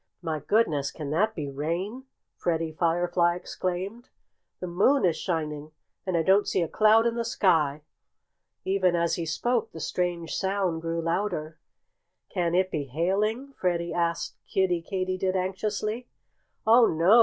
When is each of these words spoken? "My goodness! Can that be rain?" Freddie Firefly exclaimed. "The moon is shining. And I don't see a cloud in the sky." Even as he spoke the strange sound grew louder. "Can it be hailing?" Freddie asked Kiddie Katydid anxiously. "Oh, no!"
"My 0.23 0.39
goodness! 0.39 0.89
Can 0.89 1.11
that 1.11 1.35
be 1.35 1.47
rain?" 1.47 2.05
Freddie 2.35 2.71
Firefly 2.71 3.35
exclaimed. 3.35 4.09
"The 4.59 4.65
moon 4.65 5.05
is 5.05 5.15
shining. 5.15 5.73
And 6.07 6.17
I 6.17 6.23
don't 6.23 6.47
see 6.47 6.63
a 6.63 6.67
cloud 6.67 7.05
in 7.05 7.13
the 7.13 7.23
sky." 7.23 7.83
Even 8.65 8.95
as 8.95 9.13
he 9.13 9.27
spoke 9.27 9.71
the 9.71 9.79
strange 9.79 10.35
sound 10.35 10.81
grew 10.81 11.03
louder. 11.03 11.59
"Can 12.29 12.55
it 12.55 12.71
be 12.71 12.85
hailing?" 12.85 13.53
Freddie 13.53 13.93
asked 13.93 14.33
Kiddie 14.47 14.81
Katydid 14.81 15.35
anxiously. 15.35 16.07
"Oh, 16.65 16.87
no!" 16.87 17.19